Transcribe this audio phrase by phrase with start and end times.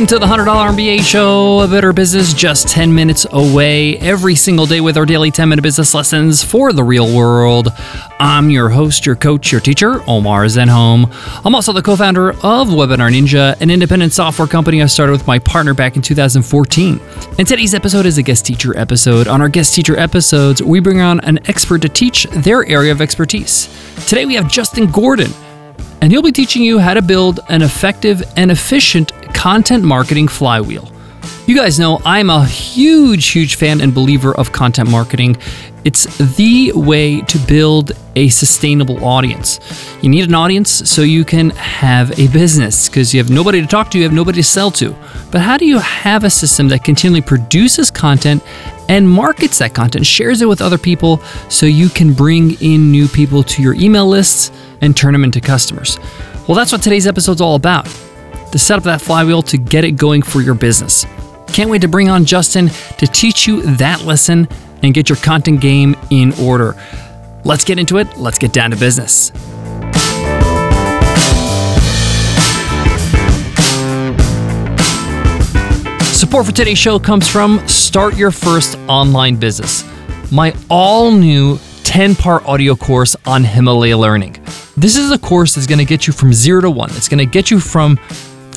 [0.00, 4.64] Welcome to the $100 MBA show, a better business just 10 minutes away every single
[4.64, 7.68] day with our daily 10 minute business lessons for the real world.
[8.18, 11.12] I'm your host, your coach, your teacher, Omar Zenhom.
[11.44, 15.26] I'm also the co founder of Webinar Ninja, an independent software company I started with
[15.26, 16.98] my partner back in 2014.
[17.38, 19.28] And today's episode is a guest teacher episode.
[19.28, 23.02] On our guest teacher episodes, we bring on an expert to teach their area of
[23.02, 23.68] expertise.
[24.08, 25.30] Today we have Justin Gordon
[26.00, 30.90] and he'll be teaching you how to build an effective and efficient content marketing flywheel.
[31.46, 35.36] You guys know I'm a huge, huge fan and believer of content marketing.
[35.84, 36.04] It's
[36.36, 39.58] the way to build a sustainable audience.
[40.02, 43.66] You need an audience so you can have a business because you have nobody to
[43.66, 44.94] talk to, you have nobody to sell to.
[45.32, 48.44] But how do you have a system that continually produces content
[48.88, 53.08] and markets that content, shares it with other people so you can bring in new
[53.08, 55.98] people to your email lists and turn them into customers?
[56.46, 57.88] Well, that's what today's episode's all about
[58.52, 61.06] to set up that flywheel to get it going for your business.
[61.48, 64.48] Can't wait to bring on Justin to teach you that lesson
[64.82, 66.76] and get your content game in order.
[67.44, 68.16] Let's get into it.
[68.16, 69.32] Let's get down to business.
[76.18, 79.84] Support for today's show comes from Start Your First Online Business,
[80.30, 84.32] my all new 10 part audio course on Himalaya Learning.
[84.76, 86.90] This is a course that's going to get you from zero to one.
[86.92, 87.98] It's going to get you from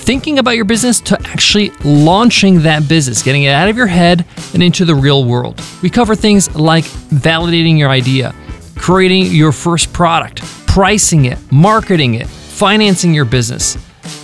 [0.03, 4.25] thinking about your business to actually launching that business, getting it out of your head
[4.53, 5.61] and into the real world.
[5.81, 8.35] We cover things like validating your idea,
[8.75, 13.77] creating your first product, pricing it, marketing it, financing your business,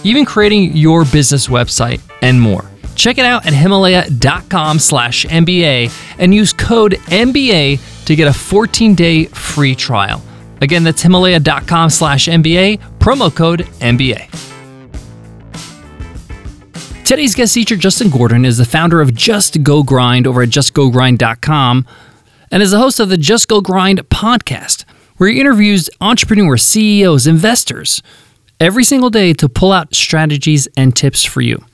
[0.03, 2.65] even creating your business website, and more.
[2.95, 9.25] Check it out at himalaya.com slash MBA and use code MBA to get a 14-day
[9.25, 10.21] free trial.
[10.61, 14.48] Again, that's himalaya.com slash MBA, promo code MBA.
[17.09, 21.87] Today's guest teacher, Justin Gordon, is the founder of Just Go Grind over at justgogrind.com
[22.51, 24.85] and is the host of the Just Go Grind podcast,
[25.17, 28.03] where he interviews entrepreneurs, CEOs, investors
[28.59, 31.65] every single day to pull out strategies and tips for you.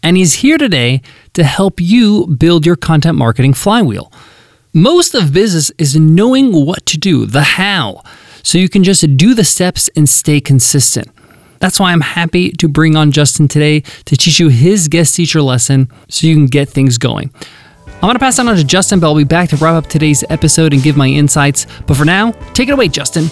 [0.00, 1.02] And he's here today
[1.32, 4.12] to help you build your content marketing flywheel.
[4.72, 8.04] Most of business is knowing what to do, the how,
[8.44, 11.08] so you can just do the steps and stay consistent.
[11.60, 15.42] That's why I'm happy to bring on Justin today to teach you his guest teacher
[15.42, 17.30] lesson so you can get things going.
[17.86, 19.88] I'm going to pass it on to Justin, but I'll be back to wrap up
[19.88, 21.66] today's episode and give my insights.
[21.86, 23.28] But for now, take it away, Justin.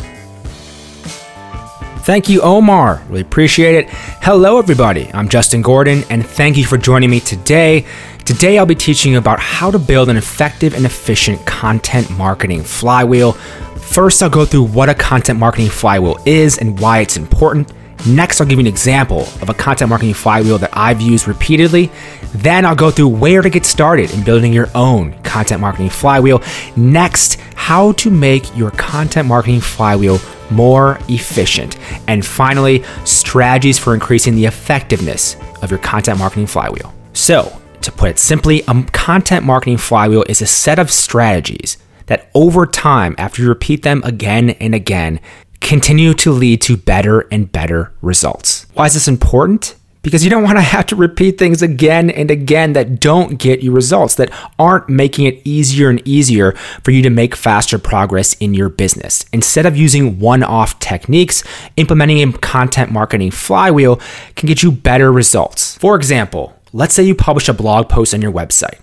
[2.03, 3.03] Thank you, Omar.
[3.09, 3.89] Really appreciate it.
[3.91, 5.11] Hello, everybody.
[5.13, 7.85] I'm Justin Gordon, and thank you for joining me today.
[8.25, 12.63] Today, I'll be teaching you about how to build an effective and efficient content marketing
[12.63, 13.33] flywheel.
[13.33, 17.73] First, I'll go through what a content marketing flywheel is and why it's important.
[18.07, 21.91] Next, I'll give you an example of a content marketing flywheel that I've used repeatedly.
[22.35, 26.43] Then I'll go through where to get started in building your own content marketing flywheel.
[26.77, 30.21] Next, how to make your content marketing flywheel
[30.51, 31.77] more efficient.
[32.07, 36.95] And finally, strategies for increasing the effectiveness of your content marketing flywheel.
[37.13, 42.31] So, to put it simply, a content marketing flywheel is a set of strategies that
[42.35, 45.21] over time, after you repeat them again and again,
[45.61, 48.67] continue to lead to better and better results.
[48.75, 49.75] Why is this important?
[50.03, 53.61] Because you don't want to have to repeat things again and again that don't get
[53.61, 56.53] you results, that aren't making it easier and easier
[56.85, 59.25] for you to make faster progress in your business.
[59.33, 61.43] Instead of using one off techniques,
[61.77, 64.01] implementing a content marketing flywheel
[64.37, 65.77] can get you better results.
[65.79, 68.79] For example, let's say you publish a blog post on your website.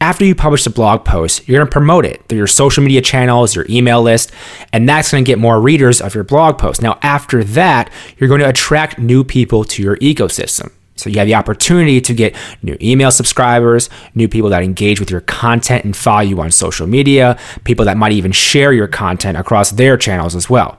[0.00, 3.00] After you publish the blog post, you're going to promote it through your social media
[3.00, 4.30] channels, your email list,
[4.72, 6.82] and that's going to get more readers of your blog post.
[6.82, 10.70] Now, after that, you're going to attract new people to your ecosystem.
[10.96, 15.10] So you have the opportunity to get new email subscribers, new people that engage with
[15.10, 19.38] your content and follow you on social media, people that might even share your content
[19.38, 20.78] across their channels as well.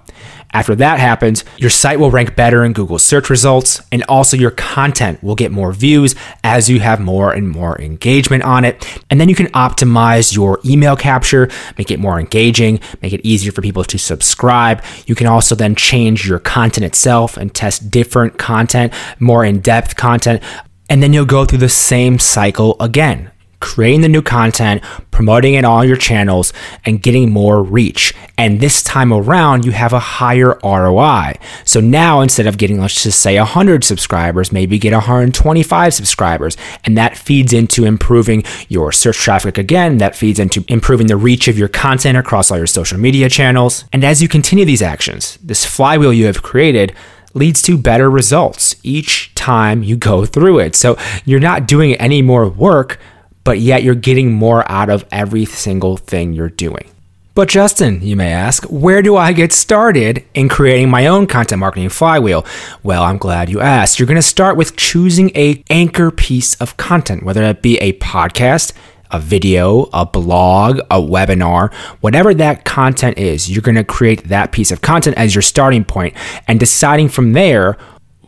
[0.54, 4.52] After that happens, your site will rank better in Google search results, and also your
[4.52, 8.86] content will get more views as you have more and more engagement on it.
[9.10, 13.52] And then you can optimize your email capture, make it more engaging, make it easier
[13.52, 14.84] for people to subscribe.
[15.06, 19.96] You can also then change your content itself and test different content, more in depth
[19.96, 20.42] content.
[20.90, 25.66] And then you'll go through the same cycle again creating the new content, promoting it
[25.66, 26.54] on your channels,
[26.86, 28.14] and getting more reach.
[28.38, 31.34] And this time around, you have a higher ROI.
[31.66, 36.56] So now instead of getting, let's just say 100 subscribers, maybe get 125 subscribers.
[36.86, 39.98] And that feeds into improving your search traffic again.
[39.98, 43.86] That feeds into improving the reach of your content across all your social media channels.
[43.92, 46.94] And as you continue these actions, this flywheel you have created,
[47.34, 50.76] leads to better results each time you go through it.
[50.76, 53.00] So you're not doing any more work,
[53.48, 56.92] but yet you're getting more out of every single thing you're doing.
[57.34, 61.62] But Justin, you may ask, where do I get started in creating my own content
[61.62, 62.46] marketing flywheel?
[62.84, 64.00] Well, I'm glad you asked.
[64.00, 67.94] You're going to start with choosing a anchor piece of content, whether that be a
[67.94, 68.74] podcast,
[69.12, 74.52] a video, a blog, a webinar, whatever that content is, you're going to create that
[74.52, 76.14] piece of content as your starting point
[76.50, 77.78] and deciding from there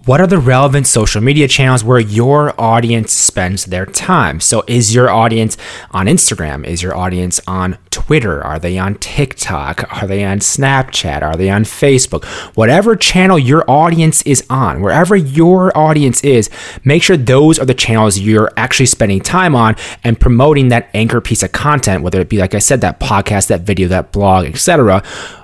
[0.05, 4.39] what are the relevant social media channels where your audience spends their time?
[4.39, 5.57] So, is your audience
[5.91, 6.65] on Instagram?
[6.65, 8.41] Is your audience on Twitter?
[8.41, 10.01] Are they on TikTok?
[10.01, 11.21] Are they on Snapchat?
[11.21, 12.25] Are they on Facebook?
[12.55, 16.49] Whatever channel your audience is on, wherever your audience is,
[16.85, 21.19] make sure those are the channels you're actually spending time on and promoting that anchor
[21.19, 24.45] piece of content, whether it be, like I said, that podcast, that video, that blog,
[24.45, 25.03] etc.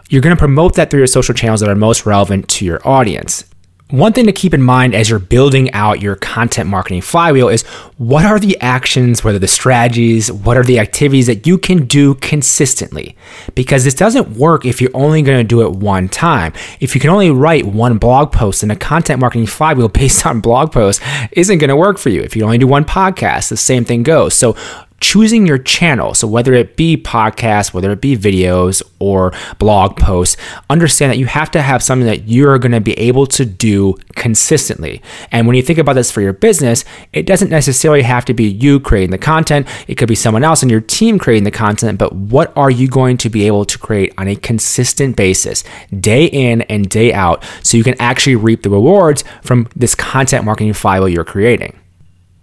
[0.10, 2.80] You're going to promote that through your social channels that are most relevant to your
[2.88, 3.44] audience.
[3.92, 7.62] One thing to keep in mind as you're building out your content marketing flywheel is
[7.98, 11.86] what are the actions, what are the strategies, what are the activities that you can
[11.86, 13.16] do consistently?
[13.54, 16.52] Because this doesn't work if you're only going to do it one time.
[16.80, 20.42] If you can only write one blog post, then a content marketing flywheel based on
[20.42, 22.22] blog posts isn't going to work for you.
[22.22, 24.34] If you only do one podcast, the same thing goes.
[24.34, 24.58] So
[25.00, 26.14] choosing your channel.
[26.14, 30.38] So, whether it be podcasts, whether it be videos or blog posts,
[30.70, 33.96] understand that you have to have something that you're going to be able to do
[34.16, 35.02] consistently.
[35.32, 38.46] And when you think about this for your business, it doesn't necessarily have to be
[38.46, 42.00] you creating the content, it could be someone else in your team creating the content.
[42.00, 45.64] But what are you going to be able to create on a consistent basis,
[46.00, 50.46] day in and day out, so you can actually reap the rewards from this content
[50.46, 51.78] marketing flywheel you're creating?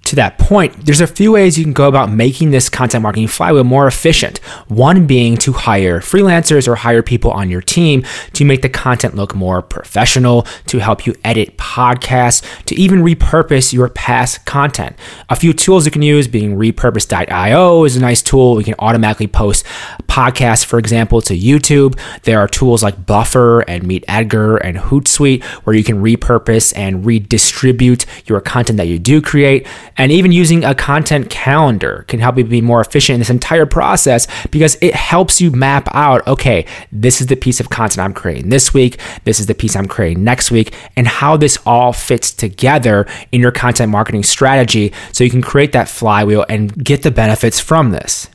[0.05, 3.29] To that point, there's a few ways you can go about making this content marketing
[3.29, 4.39] flywheel more efficient.
[4.69, 9.15] One being to hire freelancers or hire people on your team to make the content
[9.15, 14.97] look more professional, to help you edit podcasts, to even repurpose your past content.
[15.31, 18.57] A few tools you can use being repurpose.io is a nice tool.
[18.57, 19.65] We can automatically post
[20.13, 21.99] podcasts, for example, to YouTube.
[22.25, 27.07] There are tools like Buffer and Meet Edgar and Hootsuite where you can repurpose and
[27.07, 29.67] redistribute your content that you do create.
[29.97, 33.65] And even using a content calendar can help you be more efficient in this entire
[33.65, 38.13] process because it helps you map out okay, this is the piece of content I'm
[38.13, 41.95] creating this week, this is the piece I'm creating next week, and how this all
[41.95, 47.03] fits together in your content marketing strategy so you can create that flywheel and get
[47.03, 48.29] the benefits from this.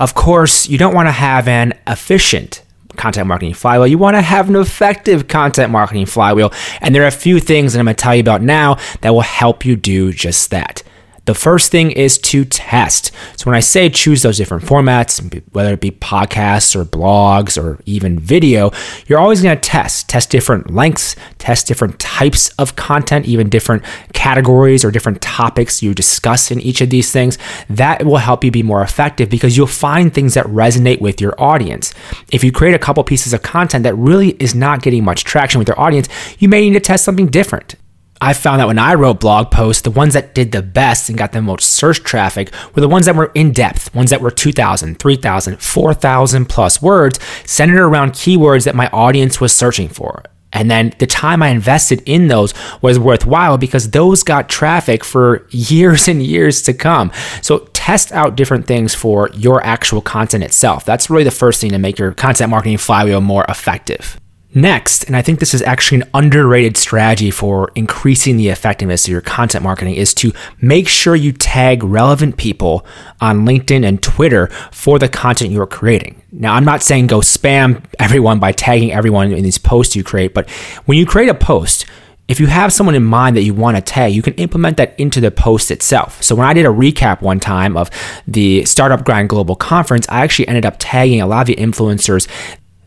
[0.00, 2.62] Of course, you don't want to have an efficient
[2.96, 3.86] content marketing flywheel.
[3.86, 6.52] You want to have an effective content marketing flywheel.
[6.80, 9.10] And there are a few things that I'm going to tell you about now that
[9.10, 10.82] will help you do just that.
[11.30, 13.12] The first thing is to test.
[13.36, 15.22] So when I say choose those different formats,
[15.52, 18.72] whether it be podcasts or blogs or even video,
[19.06, 20.08] you're always going to test.
[20.08, 25.94] Test different lengths, test different types of content, even different categories or different topics you
[25.94, 27.38] discuss in each of these things.
[27.68, 31.40] That will help you be more effective because you'll find things that resonate with your
[31.40, 31.94] audience.
[32.32, 35.60] If you create a couple pieces of content that really is not getting much traction
[35.60, 36.08] with your audience,
[36.40, 37.76] you may need to test something different.
[38.22, 41.16] I found that when I wrote blog posts, the ones that did the best and
[41.16, 44.30] got the most search traffic were the ones that were in depth, ones that were
[44.30, 50.22] 2,000, 3,000, 4,000 plus words, centered around keywords that my audience was searching for.
[50.52, 52.52] And then the time I invested in those
[52.82, 57.12] was worthwhile because those got traffic for years and years to come.
[57.40, 60.84] So test out different things for your actual content itself.
[60.84, 64.20] That's really the first thing to make your content marketing flywheel more effective.
[64.52, 69.12] Next, and I think this is actually an underrated strategy for increasing the effectiveness of
[69.12, 72.84] your content marketing, is to make sure you tag relevant people
[73.20, 76.20] on LinkedIn and Twitter for the content you're creating.
[76.32, 80.34] Now, I'm not saying go spam everyone by tagging everyone in these posts you create,
[80.34, 80.50] but
[80.86, 81.86] when you create a post,
[82.30, 84.98] if you have someone in mind that you want to tag, you can implement that
[85.00, 86.22] into the post itself.
[86.22, 87.90] So when I did a recap one time of
[88.24, 92.28] the Startup Grind Global Conference, I actually ended up tagging a lot of the influencers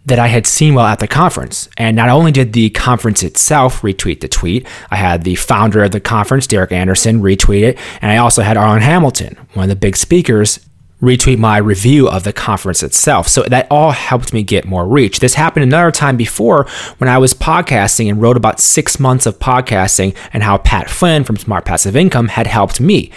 [0.05, 1.69] that I had seen while at the conference.
[1.77, 5.91] And not only did the conference itself retweet the tweet, I had the founder of
[5.91, 7.77] the conference, Derek Anderson, retweet it.
[8.01, 10.59] And I also had Arlan Hamilton, one of the big speakers,
[11.01, 13.27] retweet my review of the conference itself.
[13.27, 15.19] So that all helped me get more reach.
[15.19, 16.65] This happened another time before
[16.97, 21.25] when I was podcasting and wrote about six months of podcasting and how Pat Flynn
[21.25, 23.11] from Smart Passive Income had helped me.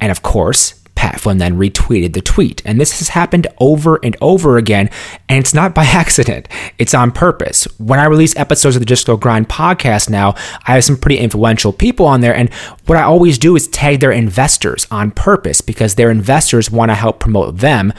[0.00, 2.62] And of course, Pat Flynn then retweeted the tweet.
[2.64, 4.90] And this has happened over and over again.
[5.28, 7.64] And it's not by accident, it's on purpose.
[7.78, 10.34] When I release episodes of the Just Go Grind podcast now,
[10.66, 12.34] I have some pretty influential people on there.
[12.34, 12.52] And
[12.86, 16.94] what I always do is tag their investors on purpose because their investors want to
[16.94, 17.92] help promote them.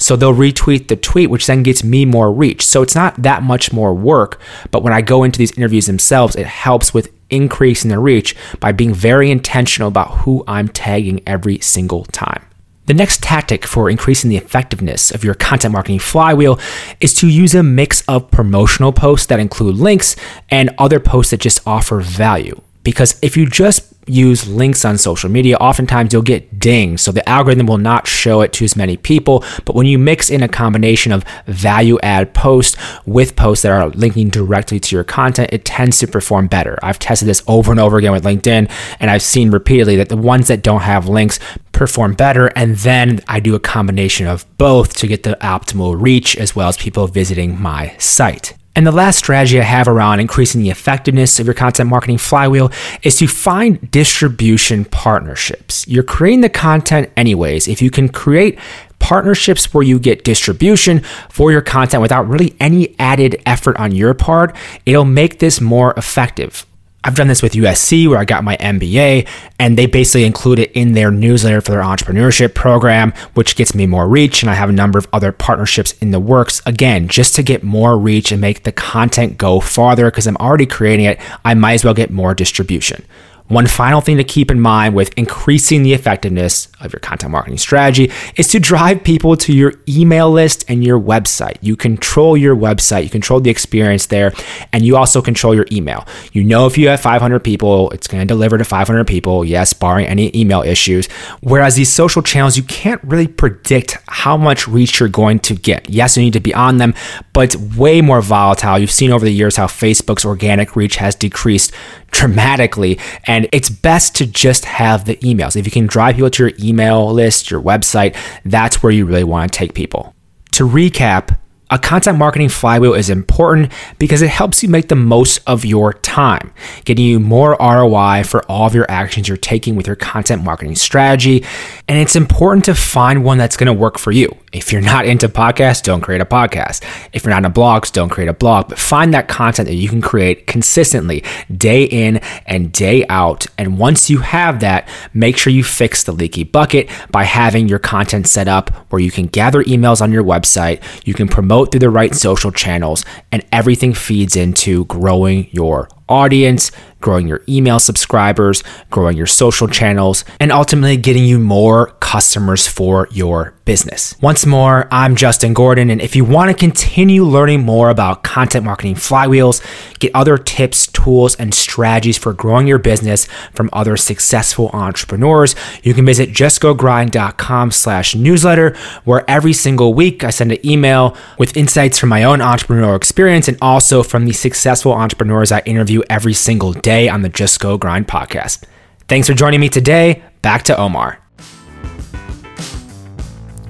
[0.00, 2.64] So they'll retweet the tweet, which then gets me more reach.
[2.64, 4.40] So it's not that much more work.
[4.70, 8.72] But when I go into these interviews themselves, it helps with increasing their reach by
[8.72, 12.44] being very intentional about who I'm tagging every single time.
[12.86, 16.58] The next tactic for increasing the effectiveness of your content marketing flywheel
[17.00, 20.16] is to use a mix of promotional posts that include links
[20.48, 22.58] and other posts that just offer value.
[22.84, 27.00] Because if you just use links on social media, oftentimes you'll get dinged.
[27.00, 29.44] So the algorithm will not show it to as many people.
[29.64, 33.88] But when you mix in a combination of value add posts with posts that are
[33.90, 36.78] linking directly to your content, it tends to perform better.
[36.82, 40.16] I've tested this over and over again with LinkedIn, and I've seen repeatedly that the
[40.16, 41.38] ones that don't have links
[41.72, 42.48] perform better.
[42.56, 46.68] And then I do a combination of both to get the optimal reach as well
[46.68, 48.57] as people visiting my site.
[48.78, 52.70] And the last strategy I have around increasing the effectiveness of your content marketing flywheel
[53.02, 55.84] is to find distribution partnerships.
[55.88, 57.66] You're creating the content anyways.
[57.66, 58.56] If you can create
[59.00, 64.14] partnerships where you get distribution for your content without really any added effort on your
[64.14, 64.54] part,
[64.86, 66.64] it'll make this more effective.
[67.04, 69.28] I've done this with USC where I got my MBA,
[69.60, 73.86] and they basically include it in their newsletter for their entrepreneurship program, which gets me
[73.86, 74.42] more reach.
[74.42, 77.62] And I have a number of other partnerships in the works, again, just to get
[77.62, 81.20] more reach and make the content go farther because I'm already creating it.
[81.44, 83.04] I might as well get more distribution.
[83.48, 87.58] One final thing to keep in mind with increasing the effectiveness of your content marketing
[87.58, 91.56] strategy is to drive people to your email list and your website.
[91.62, 94.32] You control your website, you control the experience there,
[94.72, 96.06] and you also control your email.
[96.32, 99.72] You know, if you have 500 people, it's going to deliver to 500 people, yes,
[99.72, 101.06] barring any email issues.
[101.40, 105.88] Whereas these social channels, you can't really predict how much reach you're going to get.
[105.88, 106.92] Yes, you need to be on them,
[107.32, 108.78] but it's way more volatile.
[108.78, 111.72] You've seen over the years how Facebook's organic reach has decreased
[112.10, 112.98] dramatically.
[113.24, 115.56] And it's best to just have the emails.
[115.56, 119.24] If you can drive people to your email list, your website, that's where you really
[119.24, 120.14] want to take people.
[120.52, 121.38] To recap,
[121.70, 125.92] a content marketing flywheel is important because it helps you make the most of your
[125.92, 126.52] time,
[126.84, 130.76] getting you more ROI for all of your actions you're taking with your content marketing
[130.76, 131.44] strategy.
[131.86, 134.34] And it's important to find one that's going to work for you.
[134.52, 136.82] If you're not into podcasts, don't create a podcast.
[137.12, 139.88] If you're not into blogs, don't create a blog, but find that content that you
[139.88, 141.22] can create consistently
[141.54, 143.46] day in and day out.
[143.58, 147.78] And once you have that, make sure you fix the leaky bucket by having your
[147.78, 151.80] content set up where you can gather emails on your website, you can promote through
[151.80, 158.62] the right social channels, and everything feeds into growing your audience, growing your email subscribers,
[158.90, 164.16] growing your social channels, and ultimately getting you more customers for your business.
[164.20, 168.64] Once more, I'm Justin Gordon, and if you want to continue learning more about content
[168.64, 169.62] marketing flywheels,
[169.98, 175.92] get other tips, tools, and strategies for growing your business from other successful entrepreneurs, you
[175.92, 178.74] can visit justgogrind.com slash newsletter,
[179.04, 183.48] where every single week I send an email with insights from my own entrepreneurial experience
[183.48, 187.78] and also from the successful entrepreneurs I interview every single day on the Just Go
[187.78, 188.64] Grind podcast.
[189.08, 190.22] Thanks for joining me today.
[190.42, 191.18] Back to Omar.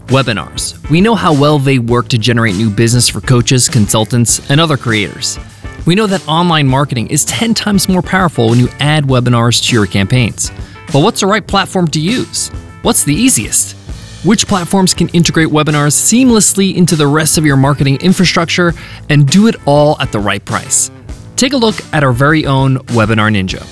[0.09, 0.89] Webinars.
[0.91, 4.77] We know how well they work to generate new business for coaches, consultants, and other
[4.77, 5.39] creators.
[5.87, 9.75] We know that online marketing is 10 times more powerful when you add webinars to
[9.75, 10.51] your campaigns.
[10.93, 12.49] But what's the right platform to use?
[12.83, 13.77] What's the easiest?
[14.25, 18.73] Which platforms can integrate webinars seamlessly into the rest of your marketing infrastructure
[19.09, 20.91] and do it all at the right price?
[21.39, 23.65] Take a look at our very own Webinar Ninja,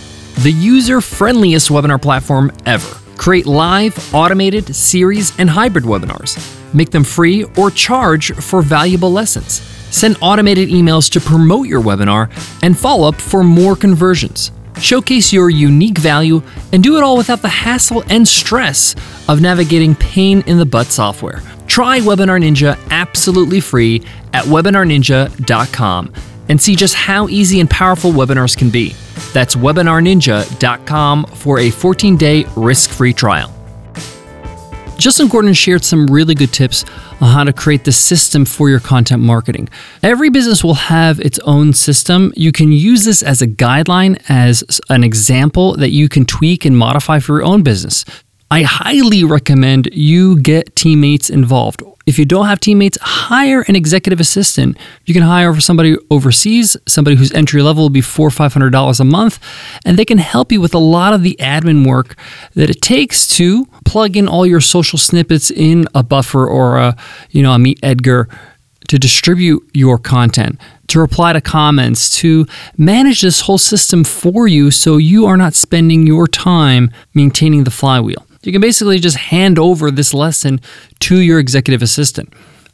[0.45, 2.89] the user friendliest webinar platform ever.
[3.17, 6.39] Create live, automated, series, and hybrid webinars.
[6.73, 9.63] Make them free or charge for valuable lessons.
[9.91, 12.31] Send automated emails to promote your webinar
[12.63, 14.53] and follow up for more conversions.
[14.79, 18.95] Showcase your unique value and do it all without the hassle and stress
[19.29, 21.43] of navigating pain in the butt software.
[21.67, 26.13] Try Webinar Ninja absolutely free at webinarninja.com
[26.49, 28.95] and see just how easy and powerful webinars can be.
[29.33, 33.53] That's webinarninja.com for a 14 day risk free trial.
[34.99, 36.85] Justin Gordon shared some really good tips
[37.21, 39.69] on how to create the system for your content marketing.
[40.03, 42.33] Every business will have its own system.
[42.35, 46.77] You can use this as a guideline, as an example that you can tweak and
[46.77, 48.05] modify for your own business.
[48.49, 51.83] I highly recommend you get teammates involved.
[52.07, 54.79] If you don't have teammates, hire an executive assistant.
[55.05, 58.71] You can hire somebody overseas, somebody whose entry level will be four or five hundred
[58.71, 59.41] dollars a month,
[59.85, 62.17] and they can help you with a lot of the admin work
[62.55, 66.97] that it takes to plug in all your social snippets in a buffer or a
[67.31, 68.29] you know a Meet Edgar
[68.87, 72.47] to distribute your content, to reply to comments, to
[72.79, 77.73] manage this whole system for you so you are not spending your time maintaining the
[77.73, 78.25] flywheel.
[78.47, 80.61] You can basically just hand over this lesson
[81.01, 82.33] to your executive assistant.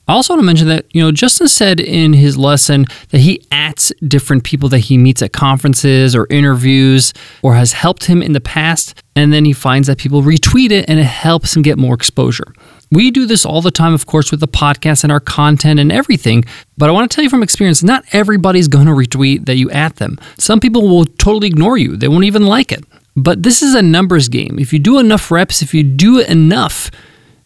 [0.08, 3.40] I also want to mention that, you know, Justin said in his lesson that he
[3.52, 8.32] ats different people that he meets at conferences or interviews or has helped him in
[8.32, 9.00] the past.
[9.14, 12.52] And then he finds that people retweet it and it helps him get more exposure.
[12.90, 15.92] We do this all the time, of course, with the podcast and our content and
[15.92, 16.44] everything.
[16.76, 19.70] But I want to tell you from experience, not everybody's going to retweet that you
[19.70, 20.18] at them.
[20.36, 22.84] Some people will totally ignore you, they won't even like it.
[23.14, 24.58] But this is a numbers game.
[24.58, 26.90] If you do enough reps, if you do it enough,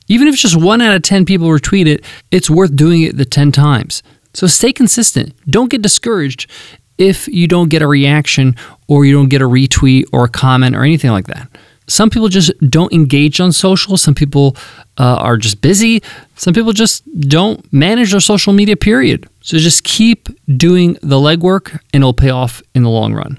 [0.08, 3.25] even if just one out of 10 people retweet it, it's worth doing it the
[3.25, 4.02] 10 times.
[4.35, 5.35] So stay consistent.
[5.50, 6.50] Don't get discouraged
[6.99, 8.54] if you don't get a reaction
[8.87, 11.49] or you don't get a retweet or a comment or anything like that.
[11.88, 13.96] Some people just don't engage on social.
[13.96, 14.56] Some people
[14.99, 16.02] uh, are just busy.
[16.35, 19.28] Some people just don't manage their social media, period.
[19.40, 23.38] So just keep doing the legwork and it'll pay off in the long run.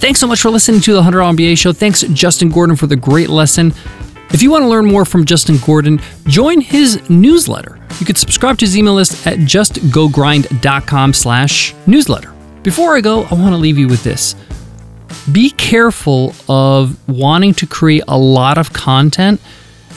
[0.00, 1.72] Thanks so much for listening to the $100 MBA show.
[1.72, 3.72] Thanks, Justin Gordon, for the great lesson.
[4.30, 7.78] If you want to learn more from Justin Gordon, join his newsletter.
[8.00, 12.34] You could subscribe to his email list at justgogrind.com slash newsletter.
[12.62, 14.34] Before I go, I want to leave you with this.
[15.30, 19.40] Be careful of wanting to create a lot of content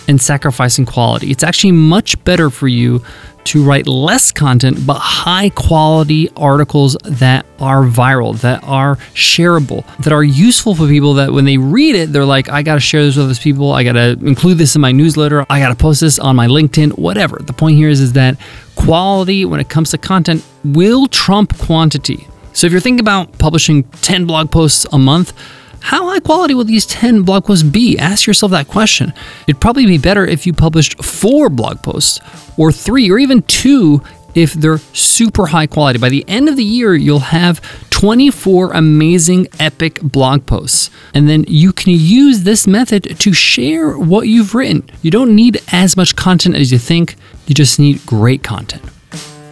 [0.08, 1.32] and sacrificing quality.
[1.32, 3.04] It's actually much better for you
[3.48, 10.12] to write less content, but high quality articles that are viral, that are shareable, that
[10.12, 13.04] are useful for people that when they read it, they're like, I got to share
[13.04, 13.72] this with other people.
[13.72, 15.46] I got to include this in my newsletter.
[15.50, 17.40] I got to post this on my LinkedIn, whatever.
[17.40, 18.38] The point here is, is that
[18.76, 22.28] quality when it comes to content will trump quantity.
[22.54, 25.34] So if you're thinking about publishing 10 blog posts a month,
[25.82, 27.98] how high quality will these 10 blog posts be?
[27.98, 29.14] Ask yourself that question.
[29.48, 32.20] It'd probably be better if you published four blog posts,
[32.58, 34.02] or three, or even two
[34.36, 35.98] if they're super high quality.
[35.98, 40.92] By the end of the year, you'll have 24 amazing, epic blog posts.
[41.14, 44.88] And then you can use this method to share what you've written.
[45.02, 47.16] You don't need as much content as you think,
[47.48, 48.84] you just need great content.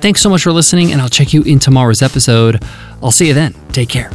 [0.02, 2.64] Thanks so much for listening, and I'll check you in tomorrow's episode.
[3.02, 3.56] I'll see you then.
[3.72, 4.12] Take care.